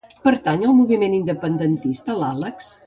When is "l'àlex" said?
2.25-2.77